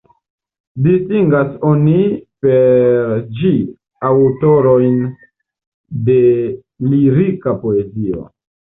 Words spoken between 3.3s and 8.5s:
ĝi aŭtorojn de lirika poezio.